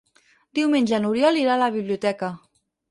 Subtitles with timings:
[0.59, 2.35] Diumenge n'Oriol irà a la biblioteca.